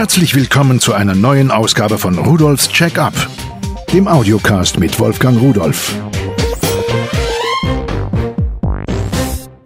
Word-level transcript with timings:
Herzlich 0.00 0.34
willkommen 0.34 0.80
zu 0.80 0.94
einer 0.94 1.14
neuen 1.14 1.50
Ausgabe 1.50 1.98
von 1.98 2.16
Rudolfs 2.16 2.70
Check-up, 2.70 3.12
dem 3.92 4.08
Audiocast 4.08 4.80
mit 4.80 4.98
Wolfgang 4.98 5.38
Rudolf. 5.38 5.94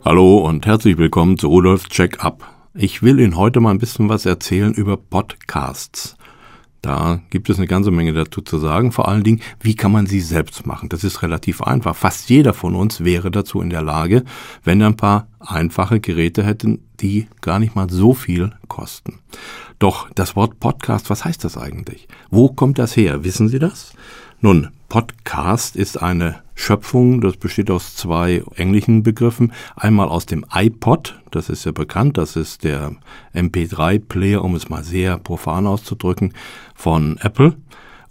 Hallo 0.04 0.38
und 0.38 0.66
herzlich 0.66 0.98
willkommen 0.98 1.38
zu 1.38 1.46
Rudolfs 1.46 1.84
Check-up. 1.84 2.42
Ich 2.74 3.00
will 3.00 3.20
Ihnen 3.20 3.36
heute 3.36 3.60
mal 3.60 3.70
ein 3.70 3.78
bisschen 3.78 4.08
was 4.08 4.26
erzählen 4.26 4.74
über 4.74 4.96
Podcasts. 4.96 6.16
Da 6.82 7.20
gibt 7.30 7.48
es 7.48 7.58
eine 7.58 7.68
ganze 7.68 7.92
Menge 7.92 8.12
dazu 8.12 8.40
zu 8.40 8.58
sagen. 8.58 8.90
Vor 8.90 9.06
allen 9.06 9.22
Dingen, 9.22 9.40
wie 9.60 9.76
kann 9.76 9.92
man 9.92 10.06
sie 10.06 10.20
selbst 10.20 10.66
machen? 10.66 10.88
Das 10.88 11.04
ist 11.04 11.22
relativ 11.22 11.62
einfach. 11.62 11.94
Fast 11.94 12.28
jeder 12.28 12.54
von 12.54 12.74
uns 12.74 13.04
wäre 13.04 13.30
dazu 13.30 13.60
in 13.60 13.70
der 13.70 13.82
Lage, 13.82 14.24
wenn 14.64 14.80
er 14.80 14.88
ein 14.88 14.96
paar 14.96 15.28
einfache 15.38 16.00
Geräte 16.00 16.42
hätten, 16.42 16.80
die 17.00 17.28
gar 17.40 17.60
nicht 17.60 17.76
mal 17.76 17.88
so 17.88 18.14
viel 18.14 18.50
kosten. 18.66 19.20
Doch 19.78 20.08
das 20.14 20.36
Wort 20.36 20.60
Podcast, 20.60 21.10
was 21.10 21.24
heißt 21.24 21.44
das 21.44 21.56
eigentlich? 21.56 22.08
Wo 22.30 22.48
kommt 22.48 22.78
das 22.78 22.96
her? 22.96 23.24
Wissen 23.24 23.48
Sie 23.48 23.58
das? 23.58 23.92
Nun, 24.40 24.68
Podcast 24.88 25.74
ist 25.74 26.00
eine 26.00 26.42
Schöpfung, 26.54 27.20
das 27.20 27.36
besteht 27.36 27.70
aus 27.70 27.96
zwei 27.96 28.44
englischen 28.54 29.02
Begriffen. 29.02 29.52
Einmal 29.74 30.08
aus 30.08 30.26
dem 30.26 30.44
iPod, 30.52 31.20
das 31.30 31.48
ist 31.48 31.64
ja 31.64 31.72
bekannt, 31.72 32.16
das 32.18 32.36
ist 32.36 32.62
der 32.62 32.92
MP3-Player, 33.34 34.44
um 34.44 34.54
es 34.54 34.68
mal 34.68 34.84
sehr 34.84 35.18
profan 35.18 35.66
auszudrücken, 35.66 36.32
von 36.74 37.18
Apple. 37.18 37.56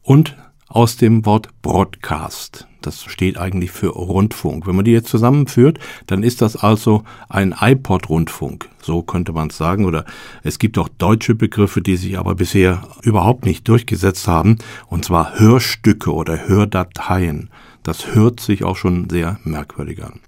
Und 0.02 0.36
aus 0.74 0.98
dem 0.98 1.26
Wort 1.26 1.50
Broadcast. 1.62 2.68
Das 2.82 3.04
steht 3.04 3.38
eigentlich 3.38 3.72
für 3.72 3.90
Rundfunk. 3.90 4.66
Wenn 4.68 4.76
man 4.76 4.84
die 4.84 4.92
jetzt 4.92 5.08
zusammenführt, 5.08 5.80
dann 6.08 6.24
ist 6.24 6.42
das 6.42 6.58
also 6.58 7.04
ein 7.30 7.56
iPod-Rundfunk. 7.58 8.68
So 8.82 9.04
könnte 9.04 9.34
man 9.34 9.50
es 9.50 9.58
sagen. 9.58 9.86
Oder 9.86 10.04
es 10.42 10.58
gibt 10.58 10.78
auch 10.80 10.90
deutsche 10.90 11.36
Begriffe, 11.36 11.82
die 11.82 11.96
sich 11.96 12.18
aber 12.18 12.36
bisher 12.36 12.82
überhaupt 13.04 13.46
nicht 13.46 13.68
durchgesetzt 13.68 14.28
haben. 14.28 14.58
Und 14.88 15.06
zwar 15.06 15.40
Hörstücke 15.40 16.12
oder 16.12 16.48
Hördateien. 16.48 17.50
Das 17.84 18.16
hört 18.16 18.40
sich 18.40 18.64
auch 18.64 18.76
schon 18.76 19.10
sehr 19.10 19.40
merkwürdig 19.44 20.04
an. 20.04 20.20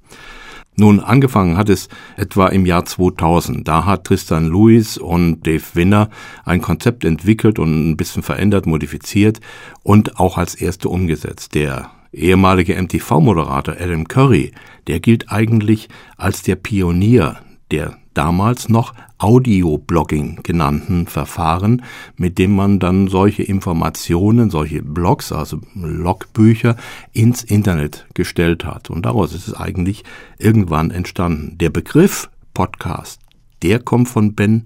Nun, 0.78 1.00
angefangen 1.00 1.58
hat 1.58 1.70
es 1.70 1.88
etwa 2.18 2.48
im 2.48 2.66
Jahr 2.66 2.86
2000. 2.86 3.66
Da 3.68 3.86
hat 3.86 4.04
Tristan 4.04 4.48
Lewis 4.48 4.98
und 4.98 5.45
Dave 5.48 5.64
Winner 5.73 6.09
ein 6.44 6.62
Konzept 6.62 7.06
entwickelt 7.06 7.59
und 7.59 7.92
ein 7.92 7.98
bisschen 7.98 8.23
verändert, 8.23 8.66
modifiziert 8.66 9.40
und 9.84 10.20
auch 10.20 10.38
als 10.38 10.56
erste 10.56 10.90
umgesetzt. 10.90 11.56
Der 11.56 11.92
ehemalige 12.12 12.76
MTV-Moderator 12.81 13.76
Adam 13.80 14.08
Curry, 14.08 14.52
der 14.88 15.00
gilt 15.00 15.31
eigentlich 15.31 15.88
als 16.18 16.44
der 16.44 16.56
Pionier 16.56 17.38
der 17.72 17.98
damals 18.18 18.70
noch 18.70 18.94
Audio-Blogging 19.18 20.42
genannten 20.44 21.08
Verfahren, 21.08 21.84
mit 22.18 22.38
dem 22.38 22.56
man 22.56 22.80
dann 22.80 23.08
solche 23.08 23.44
Informationen, 23.44 24.50
solche 24.50 24.82
Blogs, 24.82 25.32
also 25.32 25.60
Logbücher 25.76 26.76
ins 27.14 27.44
Internet 27.44 28.08
gestellt 28.14 28.66
hat. 28.66 28.90
Und 28.90 29.06
daraus 29.06 29.34
ist 29.34 29.48
es 29.48 29.54
eigentlich 29.54 30.04
irgendwann 30.38 30.92
entstanden. 30.92 31.58
Der 31.58 31.70
Begriff 31.70 32.30
Podcast, 32.54 33.22
der 33.62 33.80
kommt 33.80 34.10
von 34.10 34.34
Ben 34.34 34.64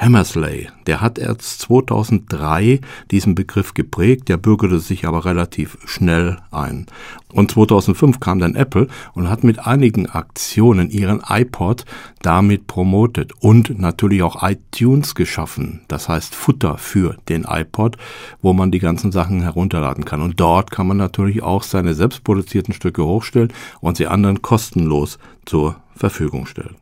Hammersley, 0.00 0.68
der 0.86 1.02
hat 1.02 1.18
erst 1.18 1.60
2003 1.60 2.80
diesen 3.10 3.34
Begriff 3.34 3.74
geprägt, 3.74 4.30
der 4.30 4.38
bürgerte 4.38 4.80
sich 4.80 5.06
aber 5.06 5.26
relativ 5.26 5.76
schnell 5.84 6.38
ein. 6.50 6.86
Und 7.30 7.50
2005 7.50 8.18
kam 8.18 8.38
dann 8.38 8.54
Apple 8.54 8.88
und 9.12 9.28
hat 9.28 9.44
mit 9.44 9.66
einigen 9.66 10.06
Aktionen 10.06 10.88
ihren 10.88 11.20
iPod 11.28 11.84
damit 12.22 12.66
promotet 12.66 13.34
und 13.40 13.78
natürlich 13.78 14.22
auch 14.22 14.42
iTunes 14.42 15.14
geschaffen. 15.14 15.82
Das 15.88 16.08
heißt 16.08 16.34
Futter 16.34 16.78
für 16.78 17.18
den 17.28 17.44
iPod, 17.46 17.98
wo 18.40 18.54
man 18.54 18.70
die 18.70 18.78
ganzen 18.78 19.12
Sachen 19.12 19.42
herunterladen 19.42 20.06
kann. 20.06 20.22
Und 20.22 20.40
dort 20.40 20.70
kann 20.70 20.86
man 20.86 20.96
natürlich 20.96 21.42
auch 21.42 21.62
seine 21.62 21.92
selbstproduzierten 21.92 22.72
Stücke 22.72 23.04
hochstellen 23.04 23.52
und 23.82 23.98
sie 23.98 24.06
anderen 24.06 24.40
kostenlos 24.40 25.18
zur 25.44 25.76
Verfügung 25.94 26.46
stellen. 26.46 26.76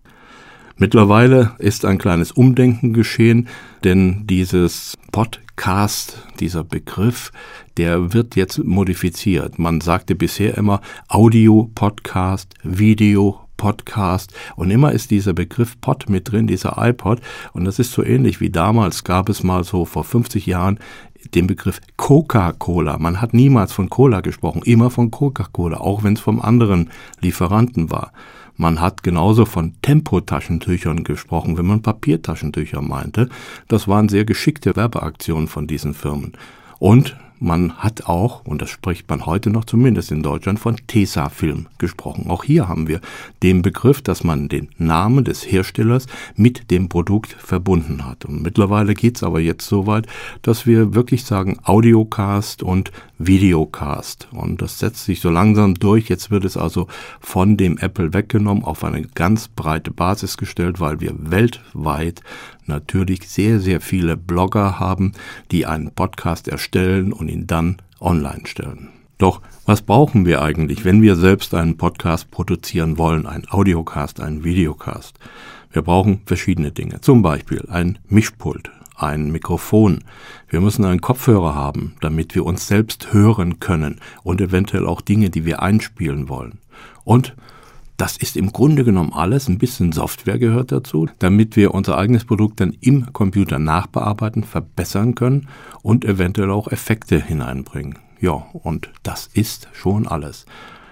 Mittlerweile 0.81 1.57
ist 1.59 1.85
ein 1.85 1.99
kleines 1.99 2.31
Umdenken 2.31 2.93
geschehen, 2.93 3.49
denn 3.83 4.29
dieses 4.29 4.97
Podcast, 5.11 6.23
dieser 6.39 6.63
Begriff, 6.63 7.33
der 7.77 8.13
wird 8.13 8.37
jetzt 8.37 8.63
modifiziert. 8.63 9.59
Man 9.59 9.81
sagte 9.81 10.15
bisher 10.15 10.57
immer 10.57 10.81
Audio-Podcast, 11.09 12.55
Video 12.63 13.41
Podcast 13.57 14.33
und 14.55 14.71
immer 14.71 14.93
ist 14.93 15.11
dieser 15.11 15.33
Begriff 15.33 15.81
Pod 15.81 16.09
mit 16.09 16.31
drin, 16.31 16.47
dieser 16.47 16.77
iPod 16.79 17.21
und 17.55 17.65
das 17.65 17.81
ist 17.81 17.91
so 17.91 18.05
ähnlich 18.05 18.41
wie 18.41 18.51
damals 18.51 19.03
gab 19.03 19.29
es 19.29 19.43
mal 19.43 19.65
so 19.65 19.85
vor 19.85 20.05
50 20.05 20.47
Jahren 20.47 20.79
den 21.35 21.49
Begriff 21.49 21.81
Coca-Cola. 21.97 22.99
Man 22.99 23.21
hat 23.21 23.35
niemals 23.35 23.73
von 23.73 23.91
Cola 23.91 24.21
gesprochen, 24.21 24.63
immer 24.65 24.91
von 24.91 25.11
Coca-Cola, 25.11 25.79
auch 25.79 26.05
wenn 26.05 26.15
es 26.15 26.21
vom 26.21 26.41
anderen 26.41 26.91
Lieferanten 27.21 27.91
war. 27.91 28.13
Man 28.59 28.81
hat 28.81 29.05
genauso 29.05 29.45
von 29.45 29.81
Tempotaschentüchern 29.83 31.05
gesprochen, 31.05 31.57
wenn 31.57 31.67
man 31.67 31.81
Papiertaschentücher 31.81 32.83
meinte. 32.83 33.29
Das 33.69 33.87
waren 33.87 34.09
sehr 34.09 34.25
geschickte 34.25 34.75
Werbeaktionen 34.75 35.47
von 35.47 35.69
diesen 35.69 35.95
Firmen. 35.95 36.33
Und 36.81 37.17
man 37.41 37.75
hat 37.79 38.07
auch, 38.07 38.45
und 38.45 38.63
das 38.63 38.71
spricht 38.71 39.09
man 39.09 39.27
heute 39.27 39.51
noch 39.51 39.65
zumindest 39.65 40.11
in 40.11 40.23
Deutschland, 40.23 40.59
von 40.59 40.77
Tesafilm 40.87 41.67
gesprochen. 41.79 42.27
Auch 42.29 42.45
hier 42.45 42.69
haben 42.69 42.89
wir 42.89 43.01
den 43.43 43.63
Begriff, 43.63 44.03
dass 44.03 44.25
man 44.25 44.49
den 44.49 44.69
Namen 44.79 45.25
des 45.25 45.43
Herstellers 45.51 46.07
mit 46.37 46.71
dem 46.71 46.89
Produkt 46.89 47.33
verbunden 47.33 48.05
hat. 48.05 48.25
Und 48.25 48.43
mittlerweile 48.43 48.95
geht's 48.95 49.23
aber 49.23 49.41
jetzt 49.41 49.67
so 49.67 49.87
weit, 49.87 50.07
dass 50.43 50.67
wir 50.67 50.95
wirklich 50.95 51.25
sagen 51.25 51.59
Audiocast 51.63 52.63
und 52.63 52.93
Videocast. 53.19 54.29
Und 54.33 54.63
das 54.63 54.79
setzt 54.79 55.05
sich 55.05 55.21
so 55.21 55.31
langsam 55.31 55.75
durch. 55.75 56.09
Jetzt 56.09 56.31
wird 56.31 56.45
es 56.45 56.57
also 56.57 56.87
von 57.21 57.57
dem 57.57 57.79
Apple 57.79 58.13
weggenommen, 58.13 58.65
auf 58.65 58.85
eine 58.85 59.03
ganz 59.03 59.49
breite 59.49 59.91
Basis 59.91 60.37
gestellt, 60.37 60.81
weil 60.81 61.01
wir 61.01 61.15
weltweit 61.19 62.23
natürlich 62.69 63.29
sehr, 63.29 63.61
sehr 63.61 63.81
viele 63.81 64.17
Blogger 64.17 64.79
haben, 64.79 65.13
die 65.51 65.67
einen 65.67 65.91
Podcast 65.91 66.49
erstellen 66.49 67.13
und 67.13 67.29
ihn 67.29 67.47
dann 67.47 67.79
online 68.01 68.47
stellen. 68.47 68.89
Doch 69.19 69.41
was 69.67 69.83
brauchen 69.83 70.25
wir 70.25 70.43
eigentlich, 70.43 70.85
wenn 70.85 71.03
wir 71.03 71.17
selbst 71.17 71.53
einen 71.55 71.77
Podcast 71.77 72.31
produzieren 72.31 72.99
wollen, 72.99 73.27
einen 73.27 73.49
Audiocast, 73.49 74.21
einen 74.21 74.45
Videocast? 74.45 75.19
Wir 75.73 75.83
brauchen 75.83 76.23
verschiedene 76.25 76.71
Dinge. 76.71 77.01
Zum 77.01 77.21
Beispiel 77.21 77.67
ein 77.69 77.99
Mischpult, 78.09 78.71
ein 78.97 79.31
Mikrofon. 79.31 80.05
Wir 80.49 80.61
müssen 80.61 80.85
einen 80.85 81.01
Kopfhörer 81.01 81.55
haben, 81.55 81.97
damit 82.01 82.35
wir 82.35 82.47
uns 82.47 82.67
selbst 82.67 83.13
hören 83.13 83.61
können 83.61 84.01
und 84.23 84.41
eventuell 84.41 84.87
auch 84.87 85.01
Dinge, 85.01 85.31
die 85.31 85.45
wir 85.45 85.63
einspielen 85.63 86.29
wollen. 86.29 86.59
Und 87.05 87.35
das 87.99 88.17
ist 88.17 88.37
im 88.37 88.53
Grunde 88.53 88.85
genommen 88.85 89.13
alles. 89.13 89.49
Ein 89.49 89.59
bisschen 89.59 89.93
Software 89.93 90.39
gehört 90.39 90.73
dazu, 90.73 91.09
damit 91.19 91.57
wir 91.57 91.75
unser 91.75 91.99
eigenes 91.99 92.25
Produkt 92.25 92.61
dann 92.61 92.75
im 92.81 93.13
Computer 93.13 93.59
nachbearbeiten, 93.59 94.45
verbessern 94.45 95.15
können 95.17 95.49
und 95.83 96.05
eventuell 96.05 96.51
auch 96.51 96.69
Effekte 96.69 97.21
hineinbringen. 97.21 97.99
Ja, 98.21 98.47
und 98.53 98.89
das 99.03 99.29
ist 99.35 99.69
schon 99.73 100.07
alles. 100.07 100.47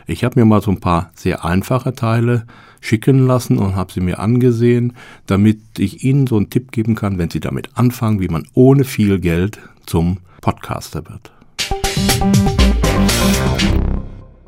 Ich 0.07 0.25
habe 0.25 0.39
mir 0.39 0.45
mal 0.45 0.61
so 0.61 0.73
ein 0.73 0.81
paar 0.81 1.11
sehr 1.15 1.45
einfache 1.45 1.95
Teile 1.95 2.47
schicken 2.81 3.27
lassen 3.27 3.59
und 3.59 3.77
habe 3.77 3.93
sie 3.93 4.01
mir 4.01 4.19
angesehen, 4.19 4.93
damit 5.27 5.61
ich 5.79 6.05
Ihnen 6.05 6.27
so 6.27 6.37
einen 6.37 6.51
Tipp 6.51 6.73
geben 6.73 6.97
kann, 6.97 7.19
wenn 7.19 7.31
Sie 7.31 7.41
damit 7.41 7.71
anfangen, 7.75 8.21
wie 8.21 8.29
man 8.29 8.47
ohne 8.53 8.85
viel 8.85 9.21
Geld 9.21 9.59
zum 9.87 10.19
Podcaster 10.41 11.05
wird. 11.09 11.33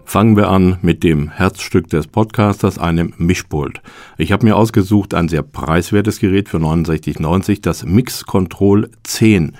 Fangen 0.08 0.38
wir 0.38 0.48
an 0.48 0.78
mit 0.80 1.04
dem 1.04 1.28
Herzstück 1.28 1.88
des 1.88 2.06
Podcasters, 2.06 2.78
einem 2.78 3.12
Mischpult. 3.18 3.82
Ich 4.16 4.32
habe 4.32 4.46
mir 4.46 4.56
ausgesucht 4.56 5.12
ein 5.12 5.28
sehr 5.28 5.42
preiswertes 5.42 6.18
Gerät 6.18 6.48
für 6.48 6.56
69,90, 6.56 7.60
das 7.60 7.84
Mix 7.84 8.24
Control 8.24 8.90
10. 9.02 9.54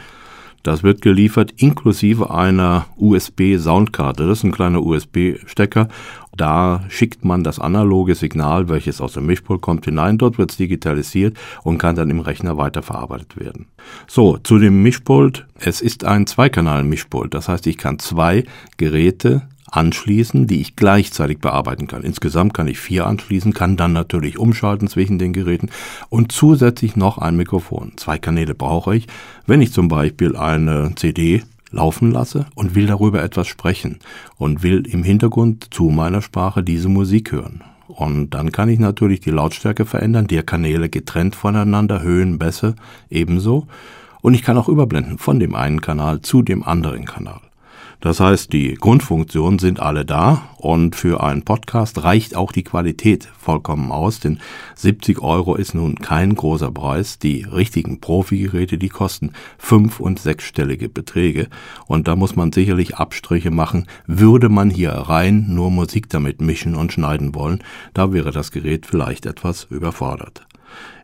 Das 0.63 0.83
wird 0.83 1.03
geliefert 1.03 1.53
inklusive 1.59 2.31
einer 2.31 2.87
USB-Soundkarte. 2.97 4.27
Das 4.27 4.39
ist 4.39 4.45
ein 4.45 4.53
kleiner 4.53 4.83
USB-Stecker. 4.83 5.89
Da 6.35 6.83
schickt 6.89 7.27
man 7.27 7.45
das 7.45 7.59
analoge 7.59 8.15
Signal, 8.15 8.71
welches 8.71 9.03
aus 9.03 9.13
dem 9.13 9.27
Mischpult 9.27 9.61
kommt, 9.61 9.85
hinein. 9.85 10.17
Dort 10.17 10.39
wird 10.39 10.53
es 10.53 10.57
digitalisiert 10.57 11.37
und 11.63 11.77
kann 11.77 11.95
dann 11.95 12.09
im 12.09 12.21
Rechner 12.21 12.57
weiterverarbeitet 12.57 13.39
werden. 13.39 13.67
So, 14.07 14.39
zu 14.39 14.59
dem 14.59 14.83
Mischpult. 14.83 15.47
Es 15.61 15.83
ist 15.83 16.05
ein 16.05 16.27
Zweikanal-Mischpult. 16.27 17.35
Das 17.35 17.49
heißt, 17.49 17.67
ich 17.67 17.77
kann 17.77 17.99
zwei 17.99 18.45
Geräte 18.79 19.43
anschließen, 19.71 20.47
die 20.47 20.61
ich 20.61 20.77
gleichzeitig 20.77 21.39
bearbeiten 21.39 21.87
kann. 21.87 22.03
Insgesamt 22.03 22.55
kann 22.55 22.69
ich 22.69 22.79
vier 22.79 23.07
anschließen, 23.07 23.53
kann 23.53 23.77
dann 23.77 23.93
natürlich 23.93 24.39
umschalten 24.39 24.89
zwischen 24.89 25.19
den 25.19 25.33
Geräten 25.33 25.71
und 26.09 26.33
zusätzlich 26.33 26.97
noch 26.97 27.19
ein 27.19 27.37
Mikrofon. 27.37 27.93
Zwei 27.97 28.19
Kanäle 28.19 28.55
brauche 28.55 28.97
ich, 28.97 29.07
wenn 29.47 29.61
ich 29.61 29.73
zum 29.73 29.89
Beispiel 29.89 30.37
eine 30.37 30.93
CD 30.97 31.43
laufen 31.71 32.11
lasse 32.11 32.47
und 32.55 32.75
will 32.75 32.87
darüber 32.87 33.23
etwas 33.23 33.47
sprechen 33.47 33.99
und 34.37 34.63
will 34.63 34.87
im 34.87 35.03
Hintergrund 35.03 35.69
zu 35.73 35.85
meiner 35.91 36.23
Sprache 36.23 36.63
diese 36.63 36.89
Musik 36.89 37.33
hören. 37.33 37.63
Und 37.89 38.31
dann 38.31 38.53
kann 38.53 38.69
ich 38.69 38.79
natürlich 38.79 39.21
die 39.21 39.31
Lautstärke 39.31 39.87
verändern, 39.87 40.27
die 40.27 40.39
Kanäle 40.43 40.89
getrennt 40.89 41.35
voneinander, 41.35 42.03
Höhen, 42.03 42.39
Bässe 42.39 42.75
ebenso. 43.09 43.67
Und 44.21 44.35
ich 44.35 44.43
kann 44.43 44.59
auch 44.59 44.69
überblenden 44.69 45.19
von 45.19 45.41
dem 45.41 45.55
einen 45.55 45.81
Kanal 45.81 46.21
zu 46.21 46.43
dem 46.43 46.63
anderen 46.63 47.07
Kanal. 47.07 47.41
Das 48.01 48.21
heißt, 48.21 48.53
die 48.53 48.75
Grundfunktionen 48.75 49.59
sind 49.59 49.81
alle 49.81 50.05
da 50.05 50.51
und 50.57 50.95
für 50.95 51.21
einen 51.21 51.43
Podcast 51.43 52.05
reicht 52.05 52.37
auch 52.37 52.53
die 52.53 52.63
Qualität 52.63 53.29
vollkommen 53.37 53.91
aus, 53.91 54.21
denn 54.21 54.39
70 54.77 55.21
Euro 55.21 55.57
ist 55.57 55.75
nun 55.75 55.97
kein 55.97 56.37
großer 56.37 56.71
Preis. 56.71 57.19
Die 57.19 57.43
richtigen 57.43 58.01
Profi-Geräte, 58.01 58.79
die 58.79 58.89
kosten 58.89 59.33
fünf- 59.59 59.99
und 59.99 60.21
sechsstellige 60.21 60.89
Beträge 60.89 61.49
und 61.87 62.07
da 62.07 62.15
muss 62.15 62.37
man 62.37 62.53
sicherlich 62.53 62.97
Abstriche 62.97 63.51
machen. 63.51 63.87
Würde 64.07 64.49
man 64.49 64.71
hier 64.71 64.93
rein 64.93 65.47
nur 65.49 65.73
Musik 65.73 66.09
damit 66.09 66.41
mischen 66.41 66.77
und 66.77 66.93
schneiden 66.93 67.35
wollen, 67.35 67.65
da 67.95 68.13
wäre 68.13 68.31
das 68.31 68.53
Gerät 68.53 68.87
vielleicht 68.87 69.27
etwas 69.27 69.65
überfordert. 69.71 70.47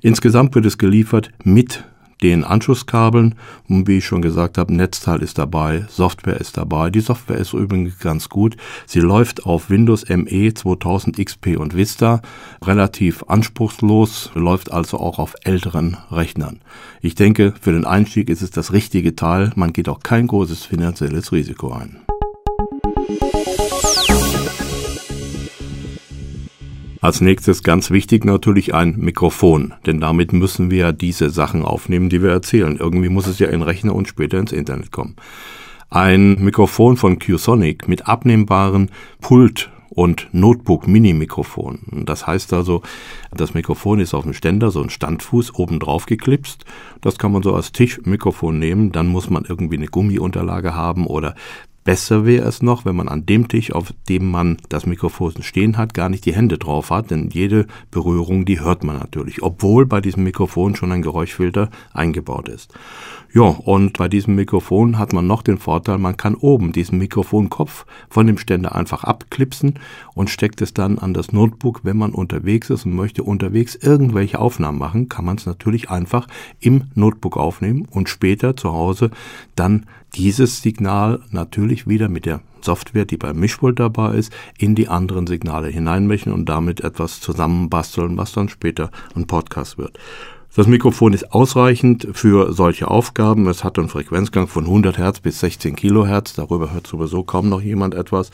Insgesamt 0.00 0.54
wird 0.54 0.66
es 0.66 0.78
geliefert 0.78 1.30
mit 1.42 1.84
den 2.22 2.44
Anschlusskabeln. 2.44 3.34
Und 3.68 3.88
wie 3.88 3.98
ich 3.98 4.04
schon 4.04 4.22
gesagt 4.22 4.58
habe, 4.58 4.74
Netzteil 4.74 5.22
ist 5.22 5.38
dabei, 5.38 5.86
Software 5.88 6.40
ist 6.40 6.56
dabei. 6.56 6.90
Die 6.90 7.00
Software 7.00 7.38
ist 7.38 7.52
übrigens 7.52 7.98
ganz 7.98 8.28
gut. 8.28 8.56
Sie 8.86 9.00
läuft 9.00 9.46
auf 9.46 9.70
Windows 9.70 10.08
ME 10.08 10.54
2000 10.54 11.16
XP 11.18 11.56
und 11.58 11.74
Vista, 11.76 12.22
relativ 12.64 13.24
anspruchslos, 13.28 14.30
läuft 14.34 14.72
also 14.72 14.98
auch 14.98 15.18
auf 15.18 15.34
älteren 15.44 15.96
Rechnern. 16.10 16.60
Ich 17.00 17.14
denke, 17.14 17.54
für 17.60 17.72
den 17.72 17.84
Einstieg 17.84 18.30
ist 18.30 18.42
es 18.42 18.50
das 18.50 18.72
richtige 18.72 19.16
Teil. 19.16 19.52
Man 19.56 19.72
geht 19.72 19.88
auch 19.88 20.00
kein 20.00 20.26
großes 20.26 20.64
finanzielles 20.64 21.32
Risiko 21.32 21.72
ein. 21.72 22.03
Als 27.04 27.20
nächstes 27.20 27.62
ganz 27.62 27.90
wichtig 27.90 28.24
natürlich 28.24 28.74
ein 28.74 28.96
Mikrofon, 28.96 29.74
denn 29.84 30.00
damit 30.00 30.32
müssen 30.32 30.70
wir 30.70 30.92
diese 30.92 31.28
Sachen 31.28 31.62
aufnehmen, 31.62 32.08
die 32.08 32.22
wir 32.22 32.30
erzählen. 32.30 32.78
Irgendwie 32.78 33.10
muss 33.10 33.26
es 33.26 33.38
ja 33.38 33.48
in 33.48 33.60
Rechner 33.60 33.94
und 33.94 34.08
später 34.08 34.38
ins 34.38 34.52
Internet 34.52 34.90
kommen. 34.90 35.14
Ein 35.90 36.42
Mikrofon 36.42 36.96
von 36.96 37.18
QSonic 37.18 37.88
mit 37.88 38.08
abnehmbaren 38.08 38.90
Pult 39.20 39.70
und 39.90 40.30
Notebook-Mini-Mikrofon. 40.32 42.04
Das 42.06 42.26
heißt 42.26 42.54
also, 42.54 42.80
das 43.36 43.52
Mikrofon 43.52 44.00
ist 44.00 44.14
auf 44.14 44.24
dem 44.24 44.32
Ständer, 44.32 44.70
so 44.70 44.82
ein 44.82 44.88
Standfuß 44.88 45.56
oben 45.56 45.80
drauf 45.80 46.06
geklipst. 46.06 46.64
Das 47.02 47.18
kann 47.18 47.32
man 47.32 47.42
so 47.42 47.54
als 47.54 47.72
Tischmikrofon 47.72 48.58
nehmen. 48.58 48.92
Dann 48.92 49.08
muss 49.08 49.28
man 49.28 49.44
irgendwie 49.46 49.76
eine 49.76 49.88
Gummiunterlage 49.88 50.74
haben 50.74 51.06
oder 51.06 51.34
Besser 51.84 52.24
wäre 52.24 52.48
es 52.48 52.62
noch, 52.62 52.86
wenn 52.86 52.96
man 52.96 53.08
an 53.08 53.26
dem 53.26 53.46
Tisch, 53.46 53.70
auf 53.70 53.92
dem 54.08 54.30
man 54.30 54.56
das 54.70 54.86
Mikrofon 54.86 55.42
stehen 55.42 55.76
hat, 55.76 55.92
gar 55.92 56.08
nicht 56.08 56.24
die 56.24 56.34
Hände 56.34 56.56
drauf 56.56 56.90
hat, 56.90 57.10
denn 57.10 57.28
jede 57.28 57.66
Berührung, 57.90 58.46
die 58.46 58.60
hört 58.60 58.84
man 58.84 58.98
natürlich, 58.98 59.42
obwohl 59.42 59.84
bei 59.84 60.00
diesem 60.00 60.24
Mikrofon 60.24 60.76
schon 60.76 60.92
ein 60.92 61.02
Geräuschfilter 61.02 61.68
eingebaut 61.92 62.48
ist. 62.48 62.72
Ja, 63.34 63.42
und 63.42 63.98
bei 63.98 64.06
diesem 64.06 64.36
Mikrofon 64.36 64.96
hat 64.96 65.12
man 65.12 65.26
noch 65.26 65.42
den 65.42 65.58
Vorteil, 65.58 65.98
man 65.98 66.16
kann 66.16 66.36
oben 66.36 66.70
diesen 66.70 66.98
Mikrofonkopf 66.98 67.84
von 68.08 68.28
dem 68.28 68.38
Ständer 68.38 68.76
einfach 68.76 69.02
abklipsen 69.02 69.80
und 70.14 70.30
steckt 70.30 70.62
es 70.62 70.72
dann 70.72 71.00
an 71.00 71.14
das 71.14 71.32
Notebook. 71.32 71.80
Wenn 71.82 71.96
man 71.96 72.12
unterwegs 72.12 72.70
ist 72.70 72.86
und 72.86 72.94
möchte 72.94 73.24
unterwegs 73.24 73.74
irgendwelche 73.74 74.38
Aufnahmen 74.38 74.78
machen, 74.78 75.08
kann 75.08 75.24
man 75.24 75.36
es 75.36 75.46
natürlich 75.46 75.90
einfach 75.90 76.28
im 76.60 76.84
Notebook 76.94 77.36
aufnehmen 77.36 77.88
und 77.90 78.08
später 78.08 78.56
zu 78.56 78.72
Hause 78.72 79.10
dann 79.56 79.86
dieses 80.14 80.62
Signal 80.62 81.20
natürlich 81.30 81.73
wieder 81.86 82.08
mit 82.08 82.26
der 82.26 82.40
Software, 82.60 83.04
die 83.04 83.16
beim 83.16 83.38
Mischpult 83.38 83.78
dabei 83.78 84.14
ist, 84.14 84.32
in 84.58 84.74
die 84.74 84.88
anderen 84.88 85.26
Signale 85.26 85.68
hineinmischen 85.68 86.32
und 86.32 86.48
damit 86.48 86.80
etwas 86.80 87.20
zusammenbasteln, 87.20 88.16
was 88.16 88.32
dann 88.32 88.48
später 88.48 88.90
ein 89.14 89.26
Podcast 89.26 89.78
wird. 89.78 89.98
Das 90.56 90.68
Mikrofon 90.68 91.12
ist 91.12 91.32
ausreichend 91.32 92.06
für 92.12 92.52
solche 92.52 92.86
Aufgaben. 92.88 93.48
Es 93.48 93.64
hat 93.64 93.76
einen 93.76 93.88
Frequenzgang 93.88 94.46
von 94.46 94.64
100 94.64 94.98
Hertz 94.98 95.18
bis 95.18 95.40
16 95.40 95.74
Kilohertz. 95.74 96.34
Darüber 96.34 96.72
hört 96.72 96.86
sowieso 96.86 97.24
kaum 97.24 97.48
noch 97.48 97.60
jemand 97.60 97.96
etwas. 97.96 98.30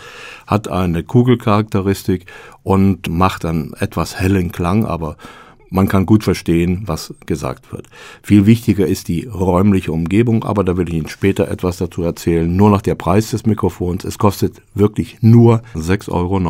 Hat 0.47 0.69
eine 0.69 1.03
Kugelcharakteristik 1.03 2.27
und 2.63 3.09
macht 3.09 3.47
einen 3.47 3.73
etwas 3.73 4.21
hellen 4.21 4.53
Klang, 4.53 4.85
aber 4.85 5.17
man 5.71 5.89
kann 5.89 6.05
gut 6.05 6.25
verstehen, 6.25 6.83
was 6.87 7.15
gesagt 7.27 7.73
wird. 7.73 7.87
Viel 8.23 8.47
wichtiger 8.47 8.87
ist 8.87 9.09
die 9.09 9.27
räumliche 9.27 9.93
Umgebung, 9.93 10.45
aber 10.45 10.65
da 10.65 10.77
will 10.77 10.89
ich 10.89 10.95
Ihnen 10.95 11.09
später 11.09 11.49
etwas 11.49 11.79
dazu 11.79 12.03
erzählen. 12.03 12.55
Nur 12.55 12.71
noch 12.71 12.83
der 12.83 12.97
Preis 12.97 13.31
des 13.31 13.47
Mikrofons. 13.47 14.05
Es 14.05 14.19
kostet 14.19 14.61
wirklich 14.75 15.19
nur 15.21 15.63
6,90 15.75 16.11
Euro. 16.11 16.41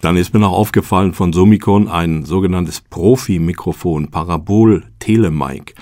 Dann 0.00 0.16
ist 0.16 0.32
mir 0.32 0.40
noch 0.40 0.52
aufgefallen 0.52 1.12
von 1.12 1.32
Summicon 1.32 1.88
ein 1.88 2.24
sogenanntes 2.24 2.80
Profi-Mikrofon, 2.80 4.08
Parabol-Telemic. 4.08 5.74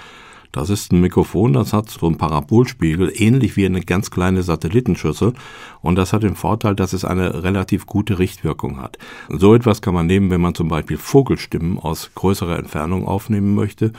Das 0.54 0.70
ist 0.70 0.92
ein 0.92 1.00
Mikrofon, 1.00 1.52
das 1.52 1.72
hat 1.72 1.90
so 1.90 2.06
einen 2.06 2.16
Parabolspiegel, 2.16 3.12
ähnlich 3.12 3.56
wie 3.56 3.66
eine 3.66 3.80
ganz 3.80 4.12
kleine 4.12 4.44
Satellitenschüssel. 4.44 5.32
Und 5.82 5.96
das 5.96 6.12
hat 6.12 6.22
den 6.22 6.36
Vorteil, 6.36 6.76
dass 6.76 6.92
es 6.92 7.04
eine 7.04 7.42
relativ 7.42 7.86
gute 7.86 8.20
Richtwirkung 8.20 8.80
hat. 8.80 8.96
So 9.28 9.56
etwas 9.56 9.82
kann 9.82 9.94
man 9.94 10.06
nehmen, 10.06 10.30
wenn 10.30 10.40
man 10.40 10.54
zum 10.54 10.68
Beispiel 10.68 10.96
Vogelstimmen 10.96 11.80
aus 11.80 12.12
größerer 12.14 12.56
Entfernung 12.56 13.08
aufnehmen 13.08 13.56
möchte 13.56 13.90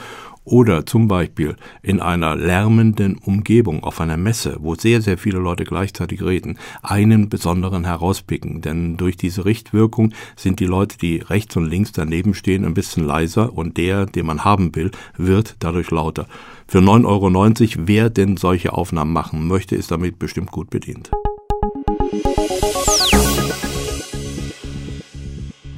oder 0.45 0.85
zum 0.85 1.07
Beispiel 1.07 1.55
in 1.81 1.99
einer 1.99 2.35
lärmenden 2.35 3.17
Umgebung 3.17 3.83
auf 3.83 3.99
einer 3.99 4.15
Messe, 4.15 4.57
wo 4.59 4.75
sehr, 4.75 5.01
sehr 5.01 5.17
viele 5.17 5.39
Leute 5.39 5.65
gleichzeitig 5.65 6.21
reden, 6.21 6.57
einen 6.81 7.29
besonderen 7.29 7.83
herauspicken. 7.83 8.61
Denn 8.61 8.95
durch 8.95 9.17
diese 9.17 9.43
Richtwirkung 9.43 10.13
sind 10.35 10.59
die 10.59 10.65
Leute, 10.65 10.97
die 10.97 11.17
rechts 11.17 11.57
und 11.57 11.65
links 11.65 11.91
daneben 11.91 12.33
stehen, 12.33 12.63
ein 12.63 12.73
bisschen 12.75 13.05
leiser 13.05 13.53
und 13.53 13.77
der, 13.77 14.05
den 14.05 14.27
man 14.27 14.45
haben 14.45 14.75
will, 14.75 14.91
wird 15.17 15.55
dadurch 15.59 15.91
lauter. 15.91 16.27
Für 16.67 16.79
9,90 16.79 17.05
Euro, 17.05 17.87
wer 17.87 18.09
denn 18.09 18.37
solche 18.37 18.73
Aufnahmen 18.73 19.13
machen 19.13 19.47
möchte, 19.47 19.75
ist 19.75 19.91
damit 19.91 20.19
bestimmt 20.19 20.51
gut 20.51 20.69
bedient. 20.69 21.11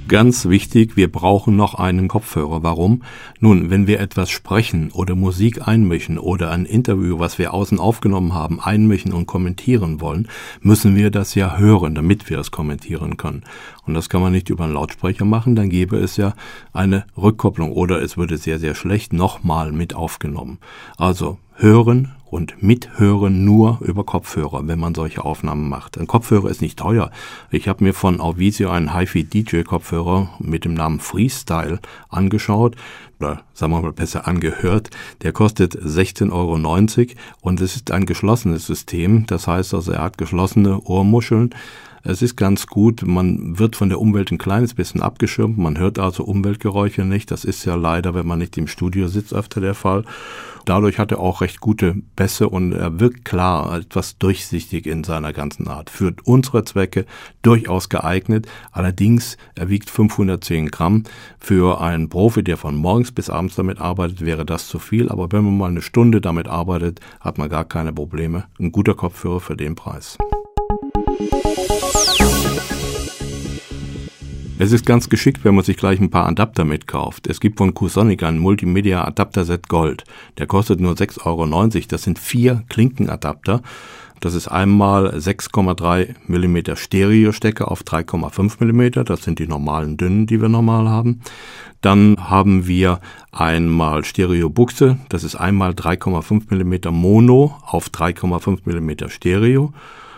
Ganz 0.07 0.45
wichtig, 0.45 0.95
wir 0.95 1.11
brauchen 1.11 1.57
noch 1.57 1.73
einen 1.75 2.07
Kopfhörer. 2.07 2.63
Warum? 2.63 3.03
Nun, 3.41 3.69
wenn 3.69 3.87
wir 3.87 3.99
etwas 3.99 4.29
sprechen 4.29 4.89
oder 4.93 5.15
Musik 5.15 5.67
einmischen 5.67 6.17
oder 6.17 6.49
ein 6.51 6.65
Interview, 6.65 7.19
was 7.19 7.37
wir 7.37 7.53
außen 7.53 7.77
aufgenommen 7.77 8.33
haben, 8.33 8.61
einmischen 8.61 9.11
und 9.11 9.25
kommentieren 9.25 9.99
wollen, 9.99 10.29
müssen 10.61 10.95
wir 10.95 11.11
das 11.11 11.35
ja 11.35 11.57
hören, 11.57 11.93
damit 11.93 12.29
wir 12.29 12.39
es 12.39 12.51
kommentieren 12.51 13.17
können. 13.17 13.43
Und 13.85 13.95
das 13.95 14.07
kann 14.07 14.21
man 14.21 14.31
nicht 14.31 14.49
über 14.49 14.63
einen 14.63 14.73
Lautsprecher 14.75 15.25
machen, 15.25 15.55
dann 15.55 15.69
gäbe 15.69 15.97
es 15.97 16.15
ja 16.15 16.35
eine 16.71 17.05
Rückkopplung 17.17 17.73
oder 17.73 18.01
es 18.01 18.15
würde 18.15 18.37
sehr, 18.37 18.59
sehr 18.59 18.75
schlecht 18.75 19.11
nochmal 19.11 19.73
mit 19.73 19.93
aufgenommen. 19.93 20.59
Also 20.97 21.37
hören, 21.55 22.13
und 22.29 22.61
mithören 22.61 23.45
nur 23.45 23.79
über 23.81 24.03
Kopfhörer, 24.03 24.67
wenn 24.67 24.79
man 24.79 24.95
solche 24.95 25.23
Aufnahmen 25.23 25.69
macht. 25.69 25.97
Ein 25.97 26.07
Kopfhörer 26.07 26.49
ist 26.49 26.61
nicht 26.61 26.77
teuer. 26.77 27.11
Ich 27.51 27.67
habe 27.67 27.83
mir 27.83 27.93
von 27.93 28.19
Auvisio 28.19 28.69
einen 28.69 28.93
HiFi 28.93 29.23
DJ 29.23 29.61
Kopfhörer 29.61 30.29
mit 30.39 30.65
dem 30.65 30.73
Namen 30.73 30.99
Freestyle 30.99 31.79
angeschaut 32.09 32.75
oder 33.19 33.41
sagen 33.53 33.71
wir 33.71 33.81
mal 33.81 33.93
besser 33.93 34.27
angehört. 34.27 34.89
Der 35.21 35.31
kostet 35.31 35.75
16,90 35.75 36.31
Euro 36.31 37.15
und 37.41 37.61
es 37.61 37.75
ist 37.75 37.91
ein 37.91 38.05
geschlossenes 38.05 38.65
System. 38.65 39.25
Das 39.25 39.47
heißt 39.47 39.73
also, 39.73 39.91
er 39.91 40.03
hat 40.03 40.17
geschlossene 40.17 40.81
Ohrmuscheln. 40.81 41.53
Es 42.03 42.21
ist 42.21 42.35
ganz 42.35 42.67
gut, 42.67 43.03
man 43.05 43.59
wird 43.59 43.75
von 43.75 43.89
der 43.89 43.99
Umwelt 43.99 44.31
ein 44.31 44.37
kleines 44.37 44.73
bisschen 44.73 45.01
abgeschirmt, 45.01 45.57
man 45.57 45.77
hört 45.77 45.99
also 45.99 46.23
Umweltgeräusche 46.23 47.03
nicht. 47.03 47.31
Das 47.31 47.43
ist 47.43 47.65
ja 47.65 47.75
leider, 47.75 48.13
wenn 48.15 48.27
man 48.27 48.39
nicht 48.39 48.57
im 48.57 48.67
Studio 48.67 49.07
sitzt, 49.07 49.33
öfter 49.33 49.61
der 49.61 49.73
Fall. 49.73 50.03
Dadurch 50.67 50.99
hat 50.99 51.13
er 51.13 51.19
auch 51.19 51.39
recht 51.39 51.61
gute 51.61 51.95
Bässe 52.17 52.49
und 52.49 52.73
er 52.73 52.99
wirkt 52.99 53.23
klar, 53.23 53.77
etwas 53.77 54.17
durchsichtig 54.17 54.85
in 54.85 55.05
seiner 55.05 55.31
ganzen 55.31 55.69
Art. 55.69 55.89
Für 55.89 56.13
unsere 56.25 56.65
Zwecke 56.65 57.05
durchaus 57.41 57.87
geeignet. 57.87 58.47
Allerdings, 58.73 59.37
er 59.55 59.69
wiegt 59.69 59.89
510 59.89 60.69
Gramm. 60.69 61.03
Für 61.39 61.79
einen 61.79 62.09
Profi, 62.09 62.43
der 62.43 62.57
von 62.57 62.75
morgens 62.75 63.13
bis 63.13 63.29
abends 63.29 63.55
damit 63.55 63.79
arbeitet, 63.79 64.25
wäre 64.25 64.45
das 64.45 64.67
zu 64.67 64.77
viel. 64.77 65.07
Aber 65.07 65.31
wenn 65.31 65.45
man 65.45 65.57
mal 65.57 65.69
eine 65.69 65.81
Stunde 65.81 66.19
damit 66.19 66.49
arbeitet, 66.49 66.99
hat 67.21 67.37
man 67.37 67.47
gar 67.47 67.63
keine 67.63 67.93
Probleme. 67.93 68.43
Ein 68.59 68.73
guter 68.73 68.93
Kopfhörer 68.93 69.39
für 69.39 69.55
den 69.55 69.75
Preis. 69.75 70.17
Es 74.59 74.71
ist 74.71 74.87
ganz 74.87 75.07
geschickt, 75.07 75.45
wenn 75.45 75.53
man 75.53 75.63
sich 75.63 75.77
gleich 75.77 75.99
ein 75.99 76.09
paar 76.09 76.25
Adapter 76.25 76.65
mitkauft. 76.65 77.27
Es 77.27 77.39
gibt 77.39 77.59
von 77.59 77.75
QSonic 77.75 78.23
ein 78.23 78.39
Multimedia 78.39 79.05
Adapter-Set 79.05 79.69
Gold. 79.69 80.03
Der 80.39 80.47
kostet 80.47 80.79
nur 80.79 80.93
6,90 80.93 81.25
Euro. 81.27 81.45
Das 81.89 82.01
sind 82.01 82.17
vier 82.17 82.63
Klinkenadapter. 82.67 83.61
Das 84.19 84.33
ist 84.33 84.47
einmal 84.47 85.09
6,3 85.09 86.15
mm 86.27 86.75
Stereo-Stecker 86.75 87.69
auf 87.69 87.83
3,5 87.83 88.63
mm. 88.63 89.03
Das 89.05 89.21
sind 89.21 89.37
die 89.37 89.47
normalen 89.47 89.95
dünnen, 89.95 90.25
die 90.25 90.41
wir 90.41 90.49
normal 90.49 90.89
haben. 90.89 91.21
Dann 91.81 92.15
haben 92.17 92.65
wir 92.65 92.99
einmal 93.31 94.05
Stereo-Buchse. 94.05 94.97
Das 95.09 95.23
ist 95.23 95.35
einmal 95.35 95.73
3,5 95.73 96.51
mm 96.51 96.91
Mono 96.91 97.55
auf 97.63 97.89
3,5 97.89 98.61
mm 98.65 99.09
Stereo. 99.09 99.71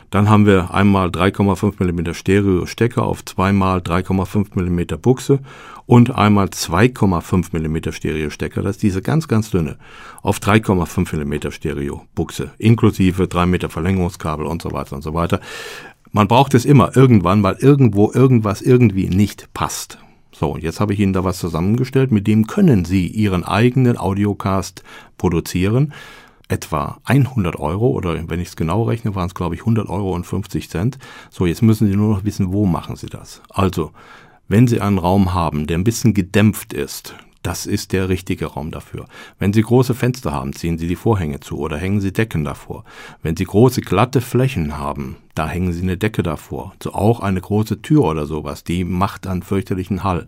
Dann 0.10 0.30
haben 0.30 0.46
wir 0.46 0.74
einmal 0.74 1.10
3,5 1.10 1.84
mm 1.84 2.14
Stereo 2.14 2.66
Stecker 2.66 3.04
auf 3.04 3.24
zweimal 3.26 3.80
3,5 3.80 4.56
mm 4.56 5.00
Buchse 5.00 5.40
und 5.86 6.16
einmal 6.16 6.48
2,5 6.48 7.58
mm 7.58 7.92
Stereo 7.92 8.30
Stecker. 8.30 8.62
Das 8.62 8.78
ist 8.78 8.84
diese 8.84 9.02
ganz, 9.02 9.28
ganz 9.28 9.52
dünne 9.52 9.78
auf 10.22 10.40
3,5 10.40 11.16
mm 11.16 11.52
Stereo 11.52 12.04
Buchse 12.16 12.52
inklusive 12.58 13.28
3 13.28 13.46
Meter 13.46 13.70
Verlängerungskabel 13.70 14.46
und 14.46 14.62
so 14.62 14.72
weiter 14.72 14.96
und 14.96 15.04
so 15.04 15.14
weiter. 15.14 15.40
Man 16.12 16.28
braucht 16.28 16.56
es 16.56 16.66
immer 16.66 16.96
irgendwann, 16.98 17.44
weil 17.44 17.58
irgendwo 17.60 18.12
irgendwas 18.12 18.62
irgendwie 18.64 19.10
nicht 19.10 19.54
passt. 19.54 20.00
So, 20.32 20.58
jetzt 20.58 20.80
habe 20.80 20.94
ich 20.94 21.00
Ihnen 21.00 21.14
da 21.14 21.24
was 21.24 21.38
zusammengestellt, 21.38 22.12
mit 22.12 22.26
dem 22.26 22.48
können 22.48 22.86
Sie 22.86 23.08
Ihren 23.08 23.44
eigenen 23.44 23.98
Audiocast 23.98 24.84
produzieren. 25.18 25.94
Etwa 26.50 27.00
100 27.06 27.58
Euro 27.58 27.90
oder 27.90 28.28
wenn 28.28 28.42
ich 28.42 28.50
es 28.50 28.56
genau 28.56 28.84
rechne, 28.84 29.16
waren 29.16 29.28
es 29.28 29.36
glaube 29.36 29.56
ich 29.56 29.62
100 29.62 29.88
Euro 29.88 30.14
und 30.14 30.26
50 30.26 30.70
Cent. 30.70 30.98
So, 31.30 31.46
jetzt 31.46 31.62
müssen 31.62 31.88
Sie 31.88 31.96
nur 31.96 32.14
noch 32.14 32.26
wissen, 32.26 32.52
wo 32.52 32.66
machen 32.66 32.98
Sie 32.98 33.08
das. 33.08 33.42
Also, 33.50 33.92
wenn 34.48 34.68
Sie 34.68 34.82
einen 34.82 34.98
Raum 34.98 35.34
haben, 35.34 35.68
der 35.68 35.78
ein 35.78 35.84
bisschen 35.84 36.14
gedämpft 36.14 36.74
ist, 36.74 37.16
das 37.44 37.66
ist 37.66 37.94
der 37.94 38.10
richtige 38.10 38.48
Raum 38.48 38.72
dafür. 38.72 39.06
Wenn 39.38 39.54
Sie 39.54 39.62
große 39.62 39.94
Fenster 39.94 40.34
haben, 40.34 40.54
ziehen 40.54 40.78
Sie 40.78 40.88
die 40.88 40.96
Vorhänge 40.96 41.40
zu 41.40 41.58
oder 41.58 41.78
hängen 41.78 42.02
Sie 42.02 42.12
Decken 42.12 42.44
davor. 42.44 42.84
Wenn 43.24 43.38
Sie 43.38 43.46
große 43.46 43.82
glatte 43.82 44.20
Flächen 44.20 44.78
haben, 44.78 45.18
da 45.36 45.48
hängen 45.48 45.72
Sie 45.72 45.82
eine 45.82 45.96
Decke 45.96 46.22
davor. 46.22 46.74
So 46.84 46.94
auch 46.94 47.22
eine 47.22 47.40
große 47.40 47.82
Tür 47.82 48.04
oder 48.04 48.26
sowas, 48.26 48.66
die 48.66 48.84
macht 48.84 49.26
einen 49.26 49.42
fürchterlichen 49.42 50.04
Hall. 50.04 50.26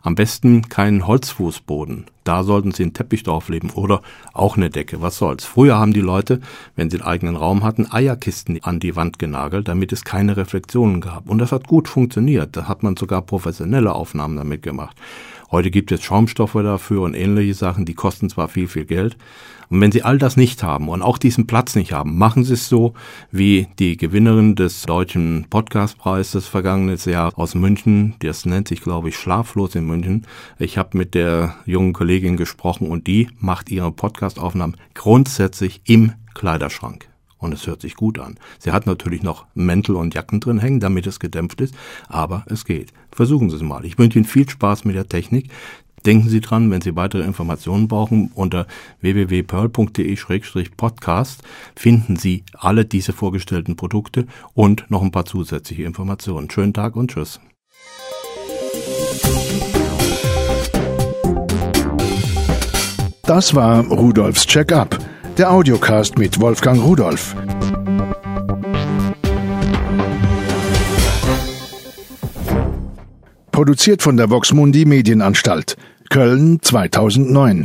Am 0.00 0.14
besten 0.14 0.70
keinen 0.70 1.06
Holzfußboden. 1.06 2.06
Da 2.24 2.42
sollten 2.42 2.72
Sie 2.72 2.84
einen 2.84 2.94
Teppich 2.94 3.24
drauflegen 3.24 3.68
oder 3.70 4.00
auch 4.32 4.56
eine 4.56 4.70
Decke. 4.70 5.02
Was 5.02 5.18
soll's? 5.18 5.44
Früher 5.44 5.76
haben 5.76 5.92
die 5.92 6.00
Leute, 6.00 6.40
wenn 6.76 6.88
sie 6.88 6.96
einen 6.96 7.06
eigenen 7.06 7.36
Raum 7.36 7.62
hatten, 7.62 7.92
Eierkisten 7.92 8.64
an 8.64 8.80
die 8.80 8.96
Wand 8.96 9.18
genagelt, 9.18 9.68
damit 9.68 9.92
es 9.92 10.02
keine 10.02 10.38
Reflexionen 10.38 11.02
gab. 11.02 11.28
Und 11.28 11.40
das 11.40 11.52
hat 11.52 11.68
gut 11.68 11.86
funktioniert. 11.86 12.56
Da 12.56 12.66
hat 12.66 12.82
man 12.82 12.96
sogar 12.96 13.20
professionelle 13.20 13.94
Aufnahmen 13.94 14.38
damit 14.38 14.62
gemacht. 14.62 14.96
Heute 15.54 15.70
gibt 15.70 15.92
es 15.92 16.02
Schaumstoffe 16.02 16.54
dafür 16.54 17.02
und 17.02 17.14
ähnliche 17.14 17.54
Sachen, 17.54 17.84
die 17.84 17.94
kosten 17.94 18.28
zwar 18.28 18.48
viel, 18.48 18.66
viel 18.66 18.86
Geld. 18.86 19.16
Und 19.68 19.80
wenn 19.80 19.92
Sie 19.92 20.02
all 20.02 20.18
das 20.18 20.36
nicht 20.36 20.64
haben 20.64 20.88
und 20.88 21.00
auch 21.00 21.16
diesen 21.16 21.46
Platz 21.46 21.76
nicht 21.76 21.92
haben, 21.92 22.18
machen 22.18 22.42
Sie 22.42 22.54
es 22.54 22.68
so 22.68 22.94
wie 23.30 23.68
die 23.78 23.96
Gewinnerin 23.96 24.56
des 24.56 24.82
deutschen 24.82 25.46
Podcastpreises 25.50 26.48
vergangenes 26.48 27.04
Jahr 27.04 27.38
aus 27.38 27.54
München. 27.54 28.16
Das 28.18 28.44
nennt 28.46 28.66
sich, 28.66 28.80
glaube 28.80 29.10
ich, 29.10 29.16
Schlaflos 29.16 29.76
in 29.76 29.86
München. 29.86 30.26
Ich 30.58 30.76
habe 30.76 30.98
mit 30.98 31.14
der 31.14 31.54
jungen 31.66 31.92
Kollegin 31.92 32.36
gesprochen 32.36 32.88
und 32.88 33.06
die 33.06 33.28
macht 33.38 33.70
ihre 33.70 33.92
Podcastaufnahmen 33.92 34.76
grundsätzlich 34.94 35.82
im 35.84 36.14
Kleiderschrank 36.34 37.13
und 37.38 37.52
es 37.52 37.66
hört 37.66 37.82
sich 37.82 37.94
gut 37.94 38.18
an. 38.18 38.38
Sie 38.58 38.72
hat 38.72 38.86
natürlich 38.86 39.22
noch 39.22 39.46
Mäntel 39.54 39.96
und 39.96 40.14
Jacken 40.14 40.40
drin 40.40 40.58
hängen, 40.58 40.80
damit 40.80 41.06
es 41.06 41.20
gedämpft 41.20 41.60
ist, 41.60 41.74
aber 42.08 42.44
es 42.46 42.64
geht. 42.64 42.92
Versuchen 43.12 43.50
Sie 43.50 43.56
es 43.56 43.62
mal. 43.62 43.84
Ich 43.84 43.98
wünsche 43.98 44.18
Ihnen 44.18 44.26
viel 44.26 44.48
Spaß 44.48 44.84
mit 44.84 44.96
der 44.96 45.08
Technik. 45.08 45.50
Denken 46.06 46.28
Sie 46.28 46.40
dran, 46.40 46.70
wenn 46.70 46.82
Sie 46.82 46.96
weitere 46.96 47.22
Informationen 47.22 47.88
brauchen, 47.88 48.30
unter 48.34 48.66
www.pearl.de-podcast 49.00 51.42
finden 51.74 52.16
Sie 52.16 52.44
alle 52.52 52.84
diese 52.84 53.14
vorgestellten 53.14 53.76
Produkte 53.76 54.26
und 54.52 54.90
noch 54.90 55.00
ein 55.02 55.12
paar 55.12 55.24
zusätzliche 55.24 55.84
Informationen. 55.84 56.50
Schönen 56.50 56.74
Tag 56.74 56.96
und 56.96 57.10
Tschüss. 57.10 57.40
Das 63.22 63.54
war 63.54 63.86
Rudolfs 63.86 64.46
Check-up 64.46 64.98
der 65.38 65.50
Audiocast 65.50 66.16
mit 66.16 66.40
Wolfgang 66.40 66.80
Rudolf. 66.82 67.34
Produziert 73.50 74.02
von 74.02 74.16
der 74.16 74.30
Voxmundi 74.30 74.84
Medienanstalt, 74.84 75.76
Köln 76.08 76.60
2009. 76.62 77.62